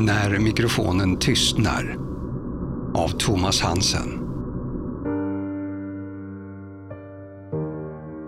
[0.00, 1.96] När mikrofonen tystnar
[2.94, 4.20] av Thomas Hansen.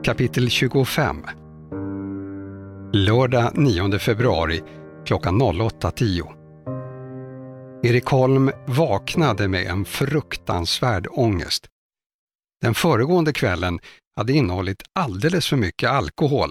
[0.04, 1.16] Kapitel 25
[2.92, 4.62] Lördag 9 februari
[5.06, 6.22] klockan 08.10
[7.86, 11.66] Erik Holm vaknade med en fruktansvärd ångest.
[12.60, 13.78] Den föregående kvällen
[14.16, 16.50] hade innehållit alldeles för mycket alkohol,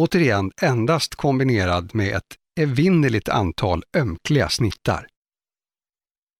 [0.00, 5.08] återigen endast kombinerad med ett Eh, evinnerligt antal ömkliga snittar.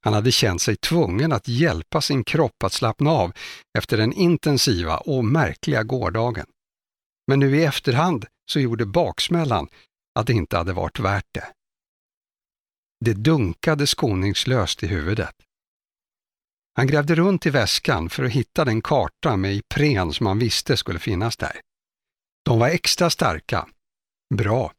[0.04, 3.32] Han hade känt sig tvungen att hjälpa sin kropp att slappna av
[3.78, 6.46] efter den intensiva och märkliga gårdagen.
[7.26, 9.68] Men nu i efterhand så gjorde baksmällan
[10.18, 11.52] att det inte hade varit värt det.
[13.04, 15.34] Det dunkade skoningslöst i huvudet.
[16.76, 20.76] Han grävde runt i väskan för att hitta den karta med Ipren som han visste
[20.76, 21.60] skulle finnas där.
[22.44, 23.68] De var extra starka.
[24.34, 24.72] Bra.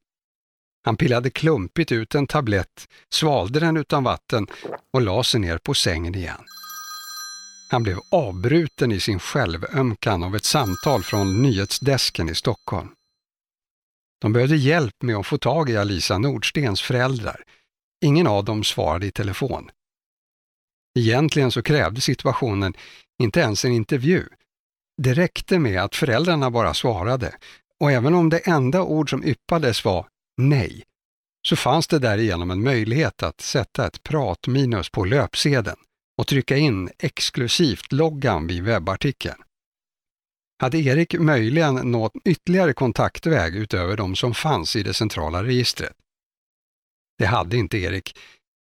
[0.89, 4.48] Han pillade klumpigt ut en tablett, svalde den utan vatten
[4.93, 6.45] och la sig ner på sängen igen.
[7.71, 12.90] Han blev avbruten i sin självömkan av ett samtal från nyhetsdesken i Stockholm.
[14.21, 17.43] De behövde hjälp med att få tag i Alisa Nordstens föräldrar.
[18.05, 19.70] Ingen av dem svarade i telefon.
[20.99, 22.73] Egentligen så krävde situationen
[23.23, 24.27] inte ens en intervju.
[24.98, 27.35] Det räckte med att föräldrarna bara svarade
[27.79, 30.07] och även om det enda ord som yppades var
[30.40, 30.84] nej,
[31.48, 35.77] så fanns det därigenom en möjlighet att sätta ett pratminus på löpsedeln
[36.18, 39.41] och trycka in exklusivt loggan vid webbartikeln.
[40.62, 45.93] Hade Erik möjligen nått ytterligare kontaktväg utöver de som fanns i det centrala registret?
[47.17, 48.17] Det hade inte Erik,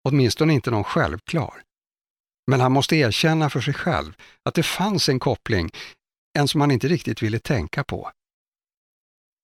[0.09, 1.64] åtminstone inte någon självklar.
[2.52, 5.70] Men han måste erkänna för sig själv att det fanns en koppling,
[6.39, 8.11] en som han inte riktigt ville tänka på.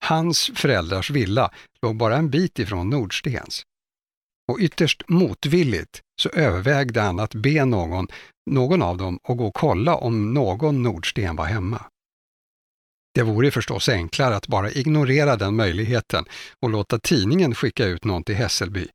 [0.04, 1.52] Hans föräldrars villa
[1.82, 3.64] låg bara en bit ifrån Nordstens.
[4.52, 8.08] Och ytterst motvilligt så övervägde han att be någon,
[8.52, 11.86] någon av dem att gå och kolla om någon Nordsten var hemma.
[13.16, 16.26] Det vore förstås enklare att bara ignorera den möjligheten
[16.60, 18.88] och låta tidningen skicka ut någon till Hässelby.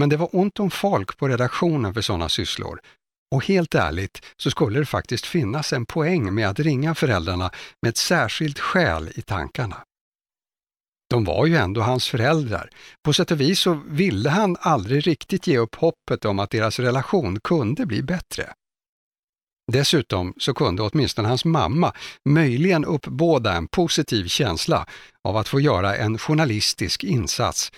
[0.00, 2.80] Men det var ont om folk på redaktionen för sådana sysslor.
[3.34, 7.50] Och helt ärligt så skulle det faktiskt finnas en poäng med att ringa föräldrarna
[7.82, 9.76] med ett särskilt skäl i tankarna.
[11.10, 12.70] De var ju ändå hans föräldrar.
[13.04, 16.78] På sätt och vis så ville han aldrig riktigt ge upp hoppet om att deras
[16.78, 18.52] relation kunde bli bättre.
[19.72, 21.92] Dessutom så kunde åtminstone hans mamma
[22.24, 24.86] möjligen uppbåda en positiv känsla
[25.24, 27.72] av att få göra en journalistisk insats.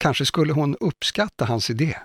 [0.00, 1.96] Kanske skulle hon uppskatta hans idé.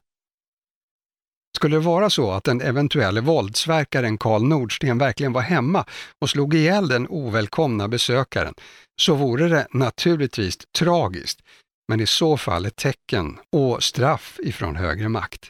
[1.62, 5.86] Skulle det vara så att den eventuella våldsverkaren Karl Nordsten verkligen var hemma
[6.22, 8.54] och slog ihjäl den ovälkomna besökaren,
[9.02, 11.42] så vore det naturligtvis tragiskt,
[11.88, 15.50] men i så fall ett tecken och straff ifrån högre makt.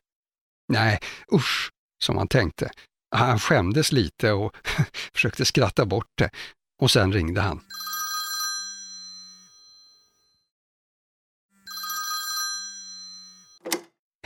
[0.73, 0.99] Nej,
[1.33, 1.69] usch,
[2.03, 2.71] som han tänkte.
[3.15, 4.55] Han skämdes lite och
[5.13, 6.29] försökte skratta bort det
[6.81, 7.61] och sen ringde han.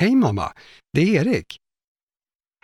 [0.02, 0.53] Hej mamma,
[0.94, 1.59] det är Erik.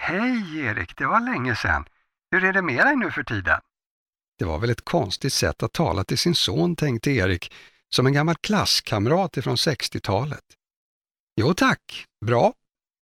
[0.04, 1.86] Hej Erik, det var länge sedan.
[2.32, 3.60] Hur är det med dig nu för tiden?
[4.38, 7.54] Det var väl ett konstigt sätt att tala till sin son, tänkte Erik,
[7.90, 10.44] som en gammal klasskamrat ifrån 60-talet.
[11.36, 12.54] Jo tack, bra.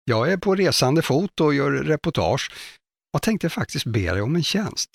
[0.05, 2.53] Jag är på resande fot och gör reportage
[3.13, 4.91] och tänkte faktiskt be dig om en tjänst.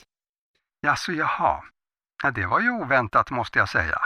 [0.81, 1.63] Jaså, jaha.
[2.23, 4.00] Ja, det var ju oväntat måste jag säga.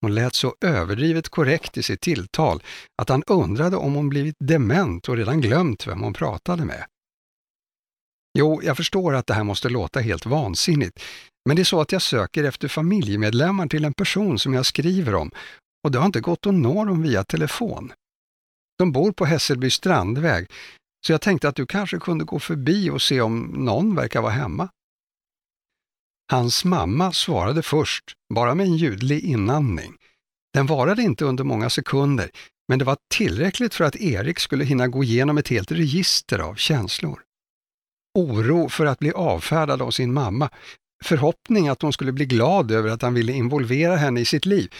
[0.00, 2.62] Hon lät så överdrivet korrekt i sitt tilltal
[2.98, 6.86] att han undrade om hon blivit dement och redan glömt vem hon pratade med.
[8.38, 11.02] Jo, jag förstår att det här måste låta helt vansinnigt,
[11.46, 15.14] men det är så att jag söker efter familjemedlemmar till en person som jag skriver
[15.14, 15.30] om
[15.84, 17.92] och det har inte gått att nå dem via telefon.
[18.78, 20.46] De bor på Hässelby strandväg,
[21.06, 24.32] så jag tänkte att du kanske kunde gå förbi och se om någon verkar vara
[24.32, 24.68] hemma.
[26.30, 29.96] Hans mamma svarade först, bara med en ljudlig inandning.
[30.54, 32.30] Den varade inte under många sekunder,
[32.68, 36.54] men det var tillräckligt för att Erik skulle hinna gå igenom ett helt register av
[36.54, 37.22] känslor.
[38.14, 40.50] Oro för att bli avfärdad av sin mamma,
[41.04, 44.74] förhoppning att hon skulle bli glad över att han ville involvera henne i sitt liv,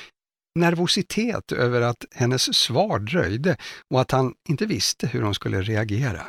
[0.55, 3.57] nervositet över att hennes svar dröjde
[3.91, 6.27] och att han inte visste hur hon skulle reagera.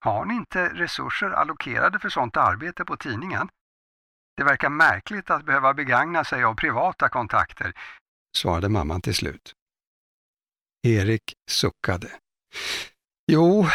[0.00, 3.48] Har ni inte resurser allokerade för sådant arbete på tidningen?
[4.36, 7.72] Det verkar märkligt att behöva begagna sig av privata kontakter,
[8.36, 9.52] svarade mamman till slut.
[10.82, 12.08] Erik suckade.
[13.32, 13.66] Jo,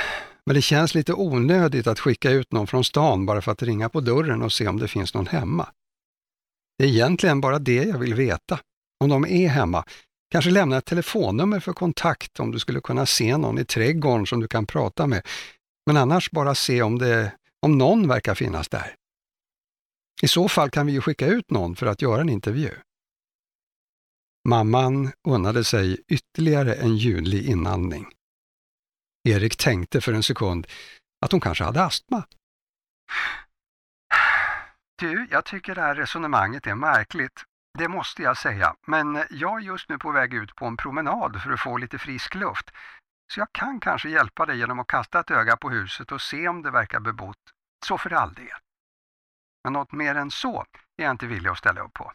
[0.45, 3.89] men det känns lite onödigt att skicka ut någon från stan bara för att ringa
[3.89, 5.69] på dörren och se om det finns någon hemma.
[6.77, 8.59] Det är egentligen bara det jag vill veta,
[9.03, 9.85] om de är hemma,
[10.31, 14.39] Kanske lämna ett telefonnummer för kontakt om du skulle kunna se någon i trädgården som
[14.39, 15.27] du kan prata med.
[15.85, 18.95] Men annars bara se om, det, om någon verkar finnas där.
[20.21, 22.71] I så fall kan vi ju skicka ut någon för att göra en intervju.
[24.49, 28.07] Mamman unnade sig ytterligare en ljudlig inandning.
[29.23, 30.67] Erik tänkte för en sekund
[31.25, 32.23] att hon kanske hade astma.
[34.97, 37.43] Du, jag tycker det här resonemanget är märkligt.
[37.77, 41.41] Det måste jag säga, men jag är just nu på väg ut på en promenad
[41.41, 42.69] för att få lite frisk luft.
[43.33, 46.47] Så jag kan kanske hjälpa dig genom att kasta ett öga på huset och se
[46.47, 47.37] om det verkar bebott.
[47.85, 48.57] Så för all del.
[49.63, 50.65] Men något mer än så
[50.97, 52.11] är jag inte villig att ställa upp på.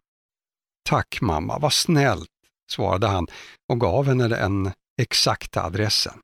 [0.88, 2.31] Tack mamma, vad snällt,
[2.70, 3.26] svarade han
[3.69, 4.73] och gav henne den
[5.03, 6.20] exakta adressen.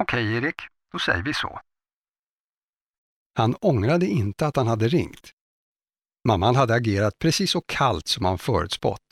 [0.00, 0.62] Okej Erik,
[0.92, 1.60] då säger vi så.
[3.34, 5.30] Han ångrade inte att han hade ringt.
[6.28, 9.02] Mamman hade agerat precis så kallt som han förutspått.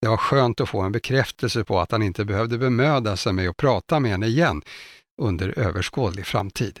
[0.00, 3.48] Det var skönt att få en bekräftelse på att han inte behövde bemöda sig med
[3.48, 4.62] att prata med henne igen
[5.22, 6.80] under överskådlig framtid.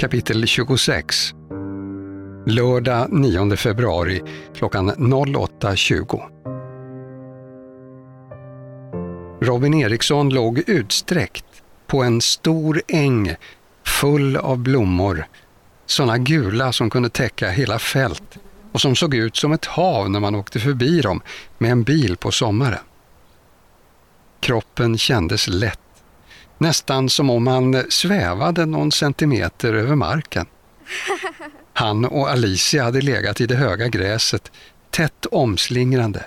[0.00, 1.34] Kapitel 26
[2.46, 4.22] Lördag 9 februari
[4.54, 6.20] klockan 08.20
[9.40, 11.44] Robin Eriksson låg utsträckt
[11.86, 13.36] på en stor äng
[13.86, 15.26] full av blommor,
[15.86, 18.38] sådana gula som kunde täcka hela fält
[18.72, 21.20] och som såg ut som ett hav när man åkte förbi dem
[21.58, 22.84] med en bil på sommaren.
[24.40, 25.89] Kroppen kändes lätt,
[26.60, 30.46] nästan som om han svävade någon centimeter över marken.
[31.72, 34.52] Han och Alicia hade legat i det höga gräset,
[34.90, 36.24] tätt omslingrande.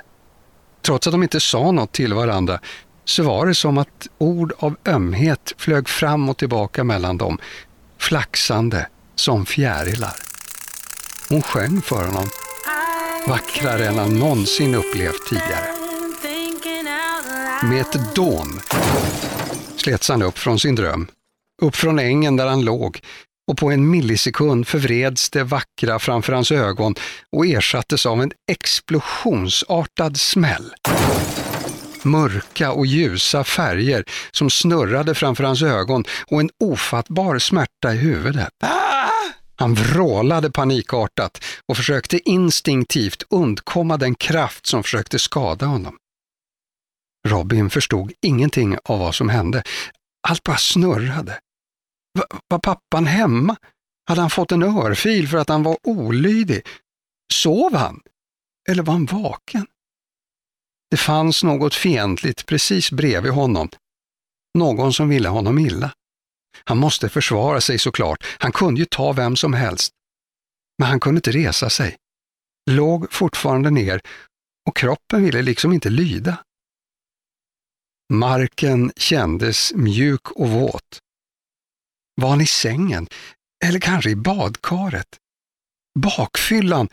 [0.81, 2.59] Trots att de inte sa något till varandra
[3.05, 7.37] så var det som att ord av ömhet flög fram och tillbaka mellan dem,
[7.97, 10.15] flaxande som fjärilar.
[11.29, 12.29] Hon sjöng för honom,
[13.27, 15.67] vackrare än han någonsin upplevt tidigare.
[17.63, 18.59] Med ett dån
[19.83, 21.07] slets han upp från sin dröm,
[21.61, 22.99] upp från ängen där han låg,
[23.51, 26.95] och på en millisekund förvreds det vackra framför hans ögon
[27.31, 30.73] och ersattes av en explosionsartad smäll.
[32.03, 38.49] Mörka och ljusa färger som snurrade framför hans ögon och en ofattbar smärta i huvudet.
[39.55, 45.97] Han vrålade panikartat och försökte instinktivt undkomma den kraft som försökte skada honom.
[47.27, 49.63] Robin förstod ingenting av vad som hände.
[50.27, 51.39] Allt bara snurrade.
[52.47, 53.55] Var pappan hemma?
[54.07, 56.61] Hade han fått en örfil för att han var olydig?
[57.33, 58.01] Sov han?
[58.69, 59.67] Eller var han vaken?
[60.91, 63.69] Det fanns något fientligt precis bredvid honom.
[64.57, 65.93] Någon som ville honom illa.
[66.65, 68.23] Han måste försvara sig såklart.
[68.39, 69.93] Han kunde ju ta vem som helst.
[70.77, 71.97] Men han kunde inte resa sig.
[72.69, 74.01] Låg fortfarande ner
[74.67, 76.37] och kroppen ville liksom inte lyda.
[78.13, 80.99] Marken kändes mjuk och våt.
[82.21, 83.07] Var han i sängen?
[83.65, 85.07] Eller kanske i badkaret?
[85.99, 86.89] Bakfyllan,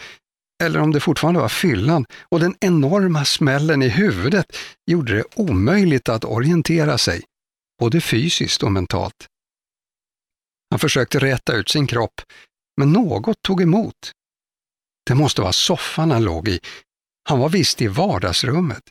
[0.62, 6.08] eller om det fortfarande var fyllan, och den enorma smällen i huvudet gjorde det omöjligt
[6.08, 7.22] att orientera sig,
[7.80, 9.26] både fysiskt och mentalt.
[10.70, 12.20] Han försökte räta ut sin kropp,
[12.76, 14.12] men något tog emot.
[15.06, 16.60] Det måste vara soffan han låg i.
[17.28, 18.82] Han var visst i vardagsrummet.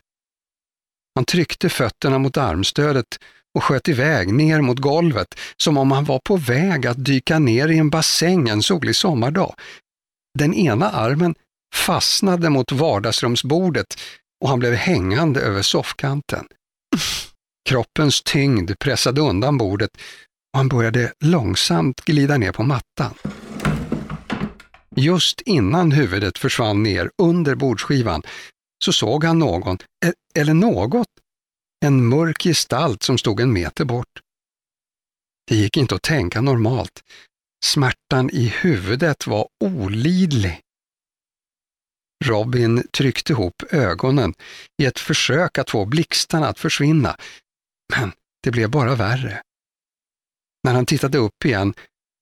[1.15, 3.19] Han tryckte fötterna mot armstödet
[3.55, 7.67] och sköt iväg ner mot golvet som om han var på väg att dyka ner
[7.67, 9.53] i en bassäng en solig sommardag.
[10.39, 11.35] Den ena armen
[11.75, 13.87] fastnade mot vardagsrumsbordet
[14.41, 16.45] och han blev hängande över soffkanten.
[17.69, 19.91] Kroppens tyngd pressade undan bordet
[20.53, 23.13] och han började långsamt glida ner på mattan.
[24.95, 28.21] Just innan huvudet försvann ner under bordsskivan
[28.83, 31.07] så såg han någon, e-, eller något,
[31.85, 34.21] en mörk gestalt som stod en meter bort.
[35.47, 37.03] Det gick inte att tänka normalt.
[37.65, 40.61] Smärtan i huvudet var olidlig.
[42.25, 44.33] Robin tryckte ihop ögonen
[44.81, 47.17] i ett försök att få blixtarna att försvinna,
[47.95, 48.11] men
[48.43, 49.41] det blev bara värre.
[50.63, 51.73] När han tittade upp igen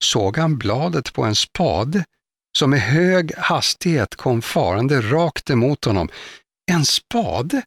[0.04, 2.06] såg han bladet på en spade
[2.58, 6.10] som med hög hastighet kom farande rakt emot honom.
[6.72, 7.64] En spade?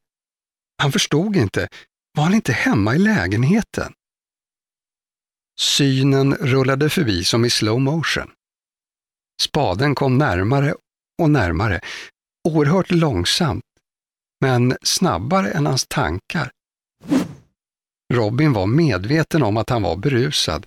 [0.82, 1.68] Han förstod inte.
[2.16, 3.92] Var han inte hemma i lägenheten?
[5.60, 8.30] Synen rullade förbi som i slow motion.
[9.42, 10.74] Spaden kom närmare
[11.22, 11.80] och närmare,
[12.48, 13.64] oerhört långsamt,
[14.40, 16.50] men snabbare än hans tankar.
[18.12, 20.66] Robin var medveten om att han var berusad,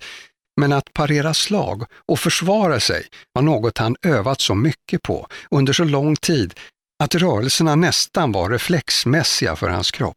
[0.60, 5.72] men att parera slag och försvara sig var något han övat så mycket på under
[5.72, 6.54] så lång tid
[7.02, 10.16] att rörelserna nästan var reflexmässiga för hans kropp.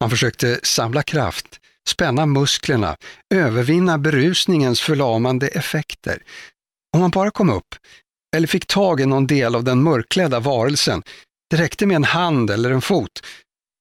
[0.00, 2.96] Han försökte samla kraft, spänna musklerna,
[3.34, 6.22] övervinna berusningens förlamande effekter.
[6.94, 7.74] Om han bara kom upp,
[8.36, 11.02] eller fick tag i någon del av den mörklädda varelsen,
[11.50, 13.22] det räckte med en hand eller en fot,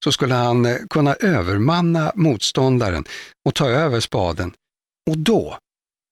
[0.04, 3.06] så skulle han eh, kunna övermanna motståndaren
[3.46, 4.54] och ta över spaden.
[5.10, 5.58] Och då,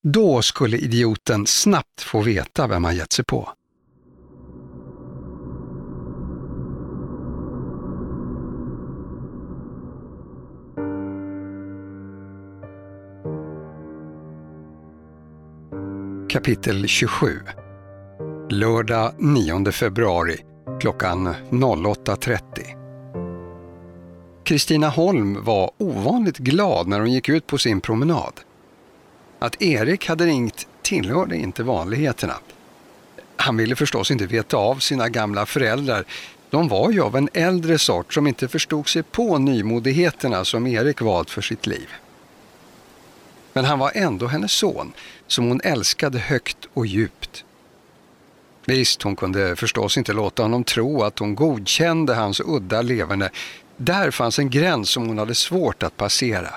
[0.07, 3.53] då skulle idioten snabbt få veta vem han gett sig på.
[16.33, 17.39] Kapitel 27
[18.49, 20.37] Lördag 9 februari
[20.79, 22.39] klockan 08.30
[24.43, 28.33] Kristina Holm var ovanligt glad när hon gick ut på sin promenad.
[29.39, 32.35] Att Erik hade ringt tillhörde inte vanligheterna.
[33.35, 36.05] Han ville förstås inte veta av sina gamla föräldrar.
[36.49, 41.01] De var ju av en äldre sort som inte förstod sig på nymodigheterna som Erik
[41.01, 41.89] valt för sitt liv.
[43.53, 44.93] Men han var ändå hennes son,
[45.27, 47.45] som hon älskade högt och djupt.
[48.65, 53.29] Visst, hon kunde förstås inte låta honom tro att hon godkände hans udda leverne.
[53.77, 56.49] Där fanns en gräns som hon hade svårt att passera.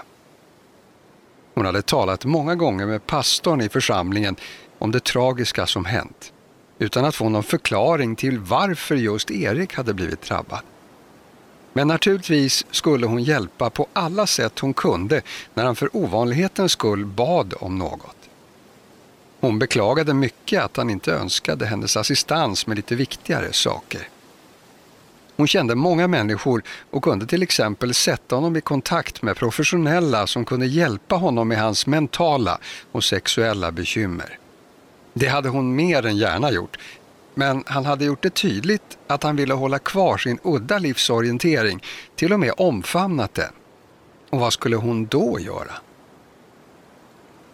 [1.55, 4.37] Hon hade talat många gånger med pastorn i församlingen
[4.79, 6.33] om det tragiska som hänt,
[6.79, 10.61] utan att få någon förklaring till varför just Erik hade blivit drabbad.
[11.76, 15.23] Men naturligtvis skulle hon hjälpa på alla sätt hon kunde
[15.54, 18.16] när han för ovanlighetens skull bad om något.
[19.40, 24.09] Hon beklagade mycket att han inte önskade hennes assistans med lite viktigare saker.
[25.37, 30.45] Hon kände många människor och kunde till exempel sätta honom i kontakt med professionella som
[30.45, 32.59] kunde hjälpa honom med hans mentala
[32.92, 34.38] och sexuella bekymmer.
[35.12, 36.78] Det hade hon mer än gärna gjort,
[37.38, 41.83] men han hade gjort det tydligt att han ville hålla kvar sin udda livsorientering,
[42.14, 43.52] till och med omfamnat den.
[44.31, 45.73] Och vad skulle hon då göra?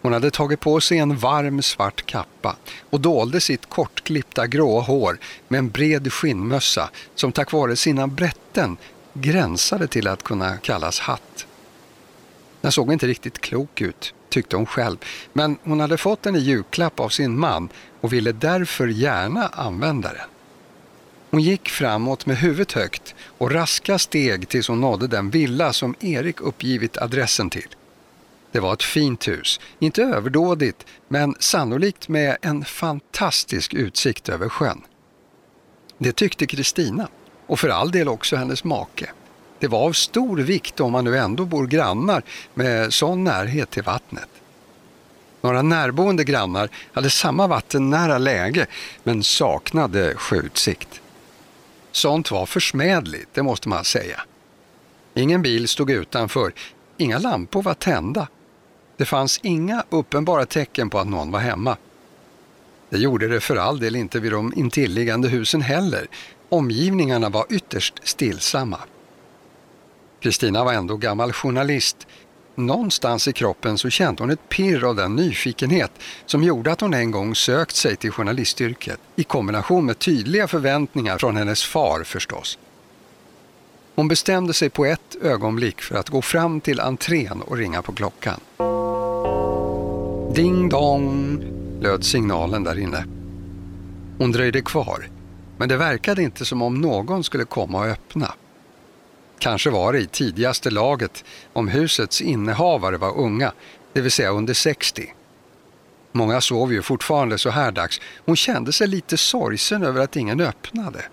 [0.01, 2.55] Hon hade tagit på sig en varm svart kappa
[2.89, 8.77] och dolde sitt kortklippta grå hår med en bred skinnmössa som tack vare sina brätten
[9.13, 11.45] gränsade till att kunna kallas hatt.
[12.61, 14.97] Den såg inte riktigt klok ut, tyckte hon själv,
[15.33, 17.69] men hon hade fått den i julklapp av sin man
[18.01, 20.27] och ville därför gärna använda den.
[21.29, 25.95] Hon gick framåt med huvudet högt och raska steg tills hon nådde den villa som
[25.99, 27.67] Erik uppgivit adressen till.
[28.51, 34.81] Det var ett fint hus, inte överdådigt, men sannolikt med en fantastisk utsikt över sjön.
[35.97, 37.07] Det tyckte Kristina,
[37.47, 39.09] och för all del också hennes make.
[39.63, 43.83] Det var av stor vikt om man nu ändå bor grannar med sån närhet till
[43.83, 44.29] vattnet.
[45.41, 48.67] Några närboende grannar hade samma vattennära läge
[49.03, 51.01] men saknade sjöutsikt.
[51.91, 54.21] Sånt var försmädligt, det måste man säga.
[55.13, 56.53] Ingen bil stod utanför,
[56.97, 58.27] inga lampor var tända
[58.97, 61.77] det fanns inga uppenbara tecken på att någon var hemma.
[62.89, 66.07] Det gjorde det för all del inte vid de intilliggande husen heller.
[66.49, 68.79] Omgivningarna var ytterst stillsamma.
[70.23, 72.07] Kristina var ändå gammal journalist.
[72.55, 75.91] Någonstans i kroppen så kände hon ett pirr av den nyfikenhet
[76.25, 81.17] som gjorde att hon en gång sökt sig till journalistyrket i kombination med tydliga förväntningar
[81.17, 82.57] från hennes far förstås.
[83.95, 87.93] Hon bestämde sig på ett ögonblick för att gå fram till entrén och ringa på
[87.93, 88.39] klockan.
[90.35, 91.43] Ding dong,
[91.81, 93.05] löd signalen där inne.
[94.17, 95.09] Hon dröjde kvar,
[95.57, 98.33] men det verkade inte som om någon skulle komma och öppna.
[99.39, 101.23] Kanske var det i tidigaste laget
[101.53, 103.51] om husets innehavare var unga,
[103.93, 105.13] det vill säga under 60.
[106.11, 108.01] Många sov ju fortfarande så här dags.
[108.25, 111.05] Hon kände sig lite sorgsen över att ingen öppnade.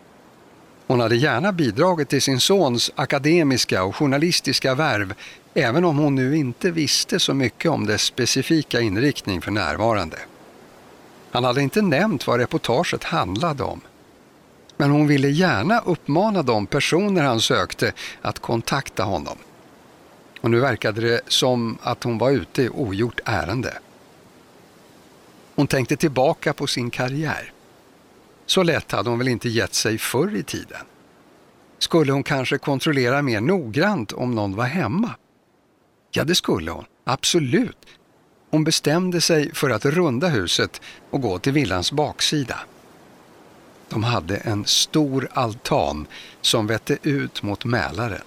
[0.87, 5.15] Hon hade gärna bidragit till sin sons akademiska och journalistiska värv
[5.55, 10.19] även om hon nu inte visste så mycket om dess specifika inriktning för närvarande.
[11.31, 13.81] Han hade inte nämnt vad reportaget handlade om.
[14.81, 19.39] Men hon ville gärna uppmana de personer han sökte att kontakta honom.
[20.41, 23.79] Och nu verkade det som att hon var ute i ogjort ärende.
[25.55, 27.53] Hon tänkte tillbaka på sin karriär.
[28.47, 30.87] Så lätt hade hon väl inte gett sig förr i tiden.
[31.79, 35.15] Skulle hon kanske kontrollera mer noggrant om någon var hemma?
[36.11, 36.85] Ja, det skulle hon.
[37.05, 37.87] Absolut.
[38.51, 42.61] Hon bestämde sig för att runda huset och gå till villans baksida.
[43.91, 46.07] De hade en stor altan
[46.41, 48.23] som vette ut mot Mälaren.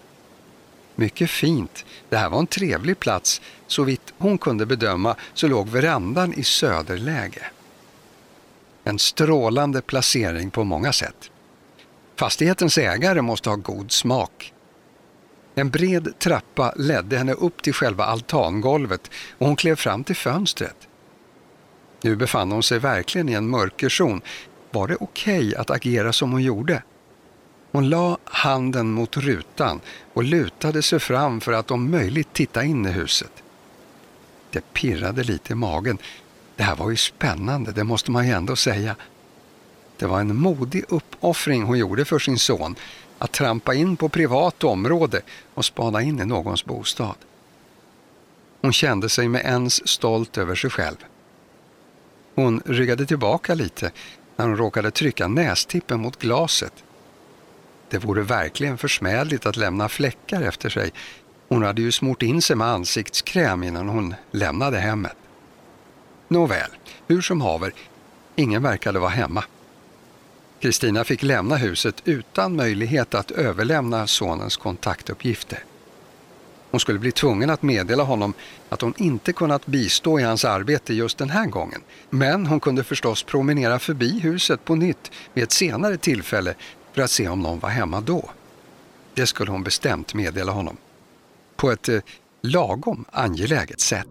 [0.96, 1.86] Mycket fint.
[2.10, 3.42] Det här var en trevlig plats.
[3.68, 7.46] Så vitt hon kunde bedöma så låg verandan i söderläge.
[8.84, 11.32] En strålande placering på många sätt.
[12.16, 14.54] Fastighetens ägare måste ha god smak.
[15.56, 20.88] En bred trappa ledde henne upp till själva altangolvet och hon klev fram till fönstret.
[22.02, 24.22] Nu befann hon sig verkligen i en mörkerzon.
[24.74, 26.84] Var det okej okay att agera som hon gjorde?
[27.72, 29.82] Hon la handen mot rutan
[30.14, 33.32] och lutade sig fram för att om möjligt titta in i huset.
[34.52, 35.98] Det pirrade lite i magen.
[36.56, 38.96] Det här var ju spännande, det måste man ju ändå säga.
[39.98, 42.76] Det var en modig uppoffring hon gjorde för sin son
[43.18, 45.22] att trampa in på privat område
[45.54, 47.16] och spana in i någons bostad.
[48.62, 50.98] Hon kände sig med ens stolt över sig själv.
[52.36, 53.92] Hon ryggade tillbaka lite
[54.36, 56.74] när hon råkade trycka nästippen mot glaset.
[57.90, 60.92] Det vore verkligen försmädligt att lämna fläckar efter sig.
[61.48, 65.18] Hon hade ju smort in sig med ansiktskräm innan hon lämnade hemmet.
[66.28, 66.70] Nåväl,
[67.08, 67.74] hur som haver,
[68.36, 69.44] ingen verkade vara hemma.
[70.60, 75.64] Kristina fick lämna huset utan möjlighet att överlämna sonens kontaktuppgifter.
[76.74, 78.34] Hon skulle bli tvungen att meddela honom
[78.70, 81.82] att hon inte kunnat bistå i hans arbete just den här gången.
[82.10, 86.54] Men hon kunde förstås promenera förbi huset på nytt vid ett senare tillfälle
[86.94, 88.30] för att se om någon var hemma då.
[89.14, 90.78] Det skulle hon bestämt meddela honom.
[91.56, 92.00] På ett eh,
[92.42, 94.08] lagom angeläget sätt.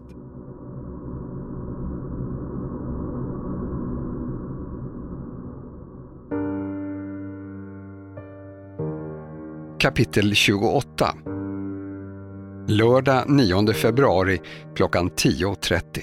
[9.79, 11.15] Kapitel 28
[12.67, 14.41] Lördag 9 februari
[14.75, 16.01] klockan 10.30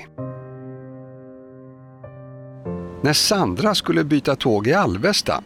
[3.02, 5.42] När Sandra skulle byta tåg i Alvesta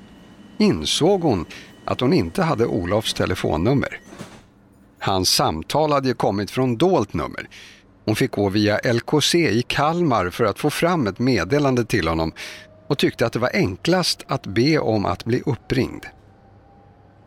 [0.59, 1.46] insåg hon
[1.85, 4.00] att hon inte hade Olofs telefonnummer.
[4.98, 7.48] Hans samtal hade kommit från dolt nummer.
[8.05, 12.33] Hon fick gå via LKC i Kalmar för att få fram ett meddelande till honom
[12.87, 16.05] och tyckte att det var enklast att be om att bli uppringd.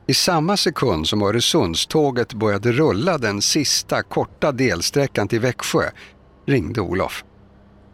[0.10, 5.84] I samma sekund som Öresundståget började rulla den sista korta delsträckan till Växjö
[6.46, 7.24] ringde Olof.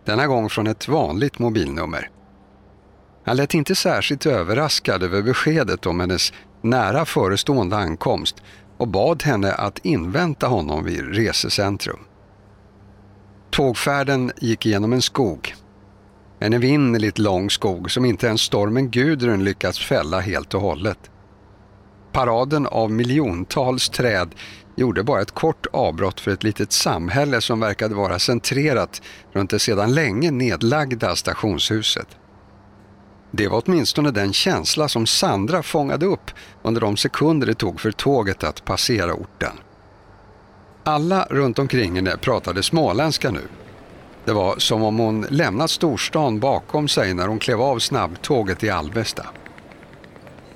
[0.06, 2.10] Denna gång från ett vanligt mobilnummer.
[3.26, 8.36] Han lät inte särskilt överraskad över beskedet om hennes nära förestående ankomst
[8.78, 12.00] och bad henne att invänta honom vid resecentrum.
[13.50, 15.56] Tågfärden gick genom en skog.
[16.40, 21.10] En evinnerligt lång skog som inte ens stormen Gudrun lyckats fälla helt och hållet.
[22.14, 24.36] Paraden av miljontals träd
[24.76, 29.60] gjorde bara ett kort avbrott för ett litet samhälle som verkade vara centrerat runt det
[29.60, 32.08] sedan länge nedlagda stationshuset.
[33.32, 36.32] Det var åtminstone den känsla som Sandra fångade upp
[36.64, 39.54] under de sekunder det tog för tåget att passera orten.
[40.84, 43.48] Alla runt omkring henne pratade småländska nu.
[44.26, 48.70] Det var som om hon lämnat storstan bakom sig när hon klev av snabbtåget i
[48.70, 49.26] Alvesta.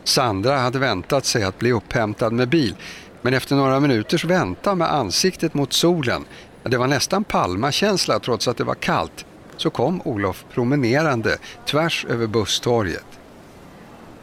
[0.08, 2.76] Sandra hade väntat sig att bli upphämtad med bil
[3.22, 6.26] men efter några minuters väntan med ansiktet mot solen,
[6.64, 9.26] det var nästan Palmakänsla trots att det var kallt,
[9.58, 13.06] så kom Olof promenerande tvärs över busstorget.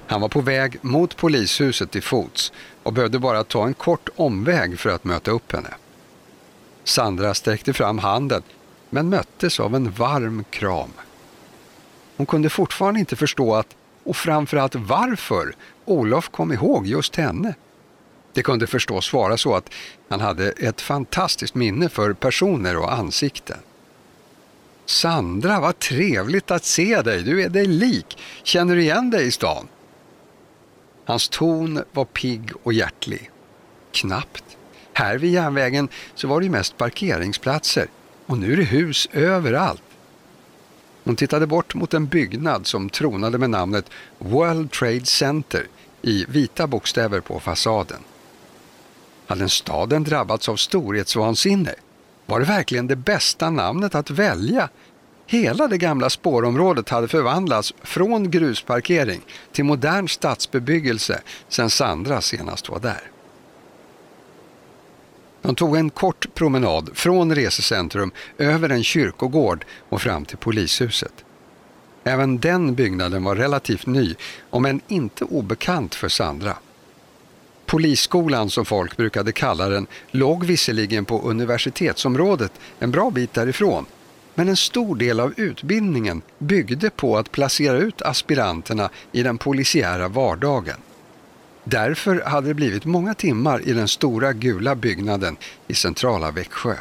[0.07, 4.79] Han var på väg mot polishuset till fots och behövde bara ta en kort omväg
[4.79, 5.75] för att möta upp henne.
[6.85, 8.43] Sandra sträckte fram handen
[8.91, 10.91] men möttes av en varm kram.
[12.17, 17.55] Hon kunde fortfarande inte förstå att, och framförallt varför, Olof kom ihåg just henne.
[18.33, 19.71] Det kunde förstås vara så att
[20.09, 23.59] han hade ett fantastiskt minne för personer och ansikten.
[24.87, 27.23] Sandra, vad trevligt att se dig.
[27.23, 28.19] Du är dig lik.
[28.43, 29.69] Känner du igen dig i stan?
[31.05, 33.31] Hans ton var pigg och hjärtlig.
[33.93, 34.45] Knappt.
[34.93, 37.87] Här vid järnvägen så var det ju mest parkeringsplatser
[38.27, 39.83] och nu är det hus överallt.
[41.05, 45.67] Hon tittade bort mot en byggnad som tronade med namnet World Trade Center
[46.05, 48.01] i vita bokstäver på fasaden.
[49.27, 51.75] Hade staden drabbats av storhetsvansinne?
[52.27, 54.69] Var det verkligen det bästa namnet att välja?
[55.27, 59.21] Hela det gamla spårområdet hade förvandlats från grusparkering
[59.53, 63.11] till modern stadsbebyggelse sedan Sandra senast var där.
[65.43, 71.24] De tog en kort promenad från resecentrum över en kyrkogård och fram till polishuset.
[72.05, 74.15] Även den byggnaden var relativt ny,
[74.51, 76.57] om än inte obekant för Sandra.
[77.67, 83.87] Polisskolan, som folk brukade kalla den, låg visserligen på universitetsområdet en bra bit därifrån,
[84.35, 90.09] men en stor del av utbildningen byggde på att placera ut aspiranterna i den polisiära
[90.09, 90.77] vardagen.
[91.65, 95.37] Därför hade det blivit många timmar i den stora gula byggnaden
[95.67, 96.75] i centrala Växjö.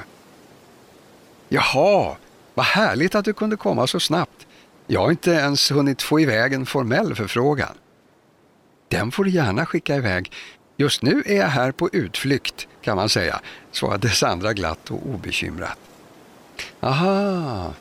[1.50, 2.16] Jaha,
[2.54, 4.48] vad härligt att du kunde komma så snabbt.
[4.88, 7.74] Jag har inte ens hunnit få iväg en formell förfrågan.
[8.88, 10.32] Den får du gärna skicka iväg.
[10.78, 13.42] Just nu är jag här på utflykt, kan man säga,
[13.72, 15.78] svarade Sandra glatt och obekymrat.
[16.80, 17.74] Aha,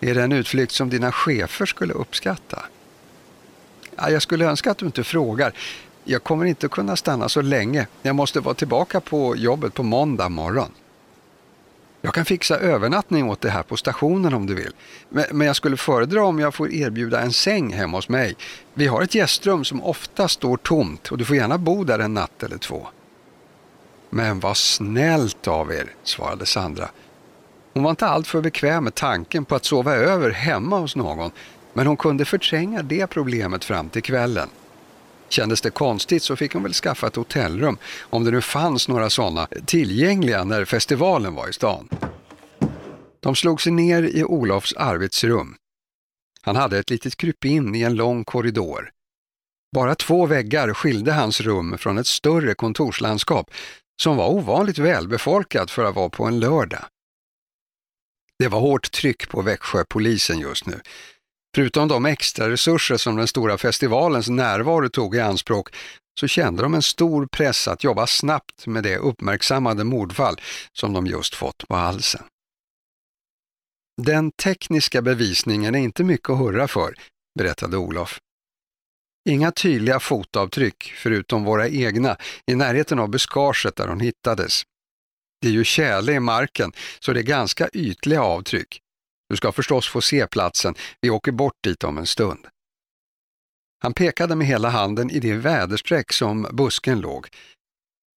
[0.00, 2.62] är det en utflykt som dina chefer skulle uppskatta?
[3.96, 5.52] Ja, jag skulle önska att du inte frågar.
[6.04, 7.86] Jag kommer inte kunna stanna så länge.
[8.02, 10.70] Jag måste vara tillbaka på jobbet på måndag morgon.
[12.06, 14.72] Jag kan fixa övernattning åt dig här på stationen om du vill.
[15.30, 18.36] Men, jag skulle föredra om jag får erbjuda en säng hemma hos mig.
[18.74, 22.14] Vi har ett gästrum som ofta står tomt och du får gärna bo där en
[22.14, 22.86] natt eller två.
[24.10, 26.88] Men vad snällt av er, svarade Sandra.
[27.72, 31.30] Hon var inte alltför bekväm med tanken på att sova över hemma hos någon,
[31.72, 34.48] men hon kunde förtränga det problemet fram till kvällen.
[35.28, 39.10] Kändes det konstigt så fick hon väl skaffa ett hotellrum, om det nu fanns några
[39.10, 41.88] sådana tillgängliga när festivalen var i stan.
[43.20, 45.56] De slog sig ner i Olofs arbetsrum.
[46.42, 48.90] Han hade ett litet krypin i en lång korridor.
[49.74, 53.50] Bara två väggar skilde hans rum från ett större kontorslandskap
[54.02, 56.84] som var ovanligt välbefolkat för att vara på en lördag.
[58.38, 60.80] Det var hårt tryck på Växjöpolisen just nu.
[61.56, 65.74] Förutom de extra resurser som den stora festivalens närvaro tog i anspråk
[66.20, 70.40] så kände de en stor press att jobba snabbt med det uppmärksammade mordfall
[70.72, 72.22] som de just fått på halsen.
[74.02, 76.94] Den tekniska bevisningen är inte mycket att hurra för,
[77.38, 78.18] berättade Olof.
[79.28, 82.16] Inga tydliga fotavtryck, förutom våra egna,
[82.46, 84.62] i närheten av buskaget där hon hittades.
[85.40, 88.82] Det är ju tjäle i marken, så det är ganska ytliga avtryck.
[89.28, 92.46] Du ska förstås få se platsen, vi åker bort dit om en stund.
[93.82, 97.28] Han pekade med hela handen i det väderstreck som busken låg.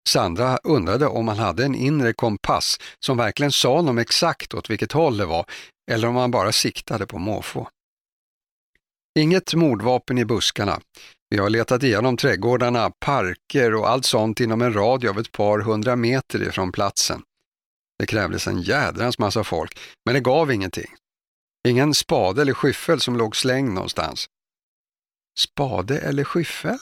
[0.10, 4.92] Sandra undrade om han hade en inre kompass som verkligen sa honom exakt åt vilket
[4.92, 5.46] håll det var,
[5.92, 7.70] eller om han bara siktade på måfå.
[9.20, 10.80] Inget mordvapen i buskarna.
[11.30, 15.60] Vi har letat igenom trädgårdarna, parker och allt sånt inom en radie av ett par
[15.60, 17.22] hundra meter ifrån platsen.
[18.00, 20.96] Det krävdes en jädrans massa folk, men det gav ingenting.
[21.68, 24.26] Ingen spade eller skyffel som låg slängd någonstans.
[25.40, 26.78] Spade eller skyffel?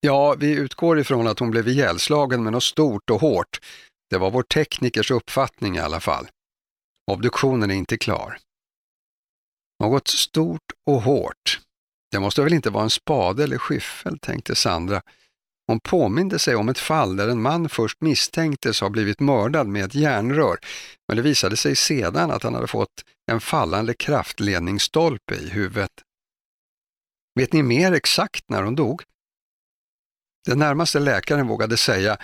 [0.00, 3.60] Ja, vi utgår ifrån att hon blev ihjälslagen med något stort och hårt.
[4.10, 6.28] Det var vår teknikers uppfattning i alla fall.
[7.10, 8.38] Obduktionen är inte klar.
[9.80, 11.60] Något stort och hårt.
[12.10, 15.02] Det måste väl inte vara en spade eller skyffel, tänkte Sandra.
[15.66, 19.84] Hon påminde sig om ett fall där en man först misstänktes ha blivit mördad med
[19.84, 20.58] ett järnrör,
[21.08, 25.92] men det visade sig sedan att han hade fått en fallande kraftledningsstolpe i huvudet.
[27.40, 29.02] Vet ni mer exakt när hon dog?
[30.46, 32.20] Den närmaste läkaren vågade säga att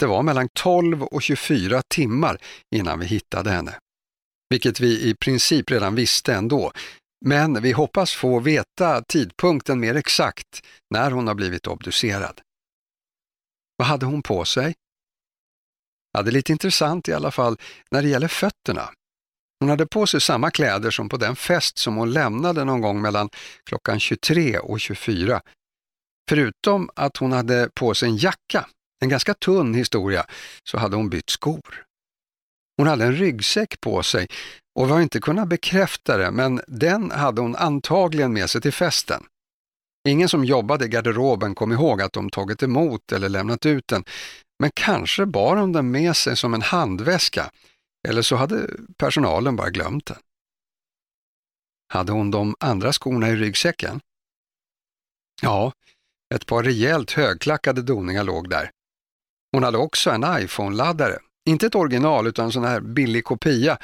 [0.00, 2.40] det var mellan 12 och 24 timmar
[2.74, 3.78] innan vi hittade henne.
[4.50, 6.72] Vilket vi i princip redan visste ändå,
[7.26, 12.40] men vi hoppas få veta tidpunkten mer exakt när hon har blivit obducerad.
[13.78, 14.74] Vad hade hon på sig?
[16.12, 17.56] Ja, det är lite intressant i alla fall
[17.90, 18.90] när det gäller fötterna.
[19.60, 23.02] Hon hade på sig samma kläder som på den fest som hon lämnade någon gång
[23.02, 23.28] mellan
[23.64, 25.42] klockan 23 och 24.
[26.28, 28.66] Förutom att hon hade på sig en jacka,
[29.00, 30.26] en ganska tunn historia,
[30.64, 31.84] så hade hon bytt skor.
[32.76, 34.28] Hon hade en ryggsäck på sig
[34.74, 38.72] och vi har inte kunnat bekräfta det, men den hade hon antagligen med sig till
[38.72, 39.24] festen.
[40.08, 44.04] Ingen som jobbade i garderoben kom ihåg att de tagit emot eller lämnat ut den,
[44.58, 47.50] men kanske bar de den med sig som en handväska,
[48.08, 50.16] eller så hade personalen bara glömt den.
[51.92, 54.00] Hade hon de andra skorna i ryggsäcken?
[55.42, 55.72] Ja,
[56.34, 58.70] ett par rejält högklackade doningar låg där.
[59.52, 61.18] Hon hade också en iPhone-laddare,
[61.48, 63.78] inte ett original utan en sån här billig kopia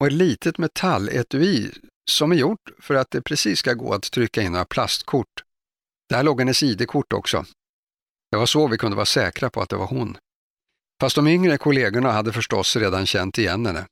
[0.00, 1.72] och ett litet metalletui
[2.10, 5.43] som är gjort för att det precis ska gå att trycka in några plastkort.
[6.08, 7.44] Där låg hennes ID-kort också.
[8.30, 10.16] Det var så vi kunde vara säkra på att det var hon.
[11.00, 13.86] Fast de yngre kollegorna hade förstås redan känt igen henne.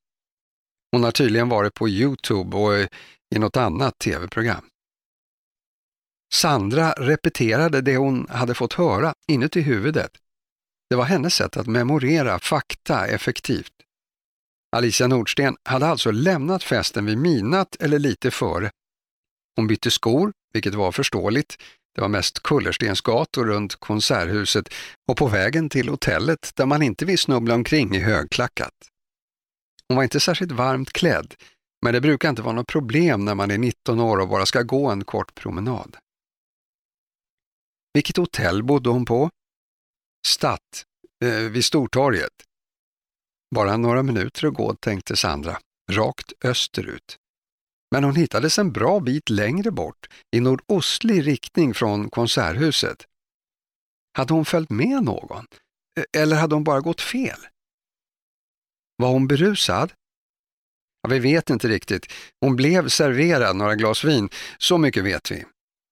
[0.93, 2.89] Hon har tydligen varit på Youtube och
[3.35, 4.65] i något annat tv-program.
[6.35, 10.11] Sandra repeterade det hon hade fått höra inuti huvudet.
[10.91, 13.73] Det var hennes sätt att memorera fakta effektivt.
[14.77, 18.71] Alicia Nordsten hade alltså lämnat festen vid midnatt eller lite före.
[19.57, 21.63] Hon bytte skor, vilket var förståeligt.
[21.95, 24.69] Det var mest kullerstensgator runt konserthuset
[25.09, 28.75] och på vägen till hotellet där man inte vill snubbla omkring i högklackat.
[29.89, 31.35] Hon var inte särskilt varmt klädd,
[31.83, 34.63] men det brukar inte vara något problem när man är 19 år och bara ska
[34.63, 35.97] gå en kort promenad.
[37.95, 39.31] Vilket hotell bodde hon på?
[40.27, 40.85] Statt,
[41.25, 42.33] eh, vid Stortorget.
[43.55, 45.59] Bara några minuter att gå, tänkte Sandra,
[45.91, 47.17] rakt österut.
[47.93, 53.07] Men hon hittades en bra bit längre bort, i nordostlig riktning från konserthuset.
[54.17, 55.47] Hade hon följt med någon?
[56.01, 57.39] E-, eller hade hon bara gått fel?
[58.97, 59.93] Var hon berusad?
[61.03, 62.13] Ja, vi vet inte riktigt.
[62.41, 64.29] Hon blev serverad några glas vin,
[64.59, 65.45] så mycket vet vi.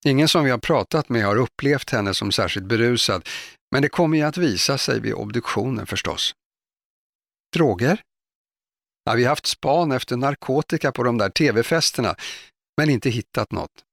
[0.04, 3.28] Ingen som vi har pratat med har upplevt henne som särskilt berusad,
[3.70, 6.34] men det kommer ju att visa sig vid obduktionen förstås.
[7.54, 8.02] Droger?
[9.04, 12.14] Ja, vi har haft span efter narkotika på de där tv-festerna,
[12.76, 13.84] men inte hittat något.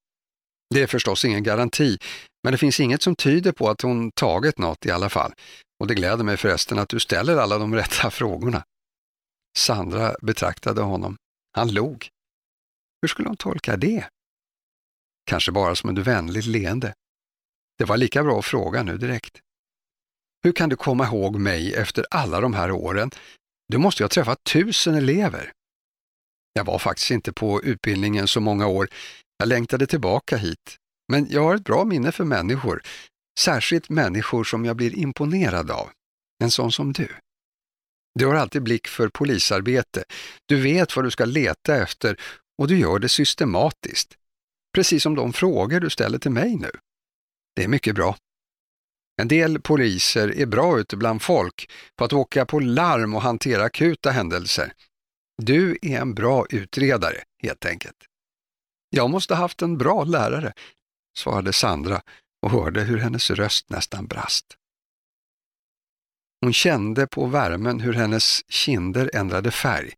[0.76, 1.98] Det är förstås ingen garanti,
[2.44, 5.34] men det finns inget som tyder på att hon tagit något i alla fall.
[5.80, 8.64] Och det gläder mig förresten att du ställer alla de rätta frågorna.
[9.58, 11.18] Sandra betraktade honom.
[11.52, 12.10] Han log.
[13.02, 14.10] Hur skulle hon tolka det?
[15.26, 16.94] Kanske bara som ett vänligt leende.
[17.78, 19.40] Det var lika bra att fråga nu direkt.
[20.44, 23.12] Hur kan du komma ihåg mig efter alla de här åren?
[23.68, 25.52] Du måste ju ha träffat tusen elever.
[26.54, 28.90] Jag var faktiskt inte på utbildningen så många år.
[29.38, 30.78] Jag längtade tillbaka hit.
[31.12, 32.82] Men jag har ett bra minne för människor.
[33.40, 35.90] Särskilt människor som jag blir imponerad av.
[36.44, 37.08] En sån som du.
[38.20, 40.04] Du har alltid blick för polisarbete.
[40.46, 42.20] Du vet vad du ska leta efter
[42.58, 44.16] och du gör det systematiskt.
[44.76, 46.72] Precis som de frågor du ställer till mig nu.
[47.56, 48.18] Det är mycket bra.
[49.22, 53.64] En del poliser är bra ute bland folk på att åka på larm och hantera
[53.64, 54.74] akuta händelser.
[55.38, 57.98] Du är en bra utredare, helt enkelt.
[58.90, 60.54] Jag måste ha haft en bra lärare,
[61.18, 62.02] svarade Sandra
[62.42, 64.46] och hörde hur hennes röst nästan brast.
[66.42, 69.94] Hon kände på värmen hur hennes kinder ändrade färg.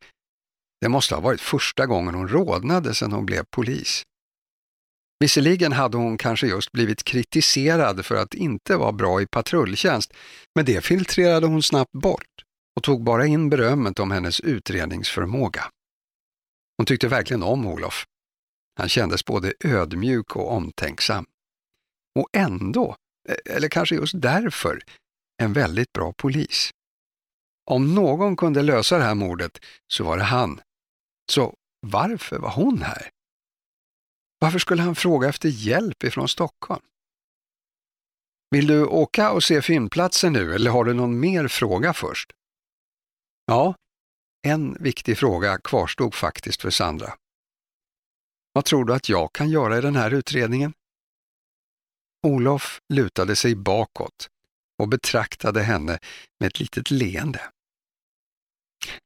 [0.82, 4.04] Det måste ha varit första gången hon rodnade sedan hon blev polis.
[5.20, 10.14] Visserligen hade hon kanske just blivit kritiserad för att inte vara bra i patrulltjänst,
[10.56, 12.44] men det filtrerade hon snabbt bort
[12.76, 15.64] och tog bara in berömmet om hennes utredningsförmåga.
[16.78, 18.06] Hon tyckte verkligen om Olof.
[18.78, 21.26] Han kändes både ödmjuk och omtänksam.
[22.20, 22.96] Och ändå,
[23.30, 24.82] e-, eller kanske just därför,
[25.42, 26.72] en väldigt bra polis.
[27.72, 30.62] Om någon kunde lösa det här mordet så var det han.
[31.32, 31.56] Så
[31.88, 33.10] varför var hon här?
[34.40, 36.82] Varför skulle han fråga efter hjälp ifrån Stockholm?
[38.52, 42.32] Vill du åka och se filmplatsen nu eller har du någon mer fråga först?
[43.46, 43.76] Ja,
[44.48, 47.14] en viktig fråga kvarstod faktiskt för Sandra.
[48.54, 50.74] Vad tror du att jag kan göra i den här utredningen?
[52.28, 54.30] Olof lutade sig bakåt
[54.80, 56.00] och betraktade henne
[56.40, 57.42] med ett litet leende.